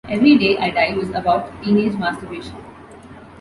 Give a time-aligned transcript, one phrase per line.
[0.09, 2.55] "Every Day I Die" was about teenage masturbation.